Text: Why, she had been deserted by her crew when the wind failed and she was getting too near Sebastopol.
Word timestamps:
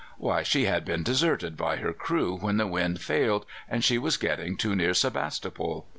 Why, 0.17 0.41
she 0.41 0.65
had 0.65 0.83
been 0.83 1.03
deserted 1.03 1.55
by 1.55 1.75
her 1.75 1.93
crew 1.93 2.35
when 2.35 2.57
the 2.57 2.65
wind 2.65 3.01
failed 3.01 3.45
and 3.69 3.83
she 3.83 3.99
was 3.99 4.17
getting 4.17 4.57
too 4.57 4.75
near 4.75 4.95
Sebastopol. 4.95 5.85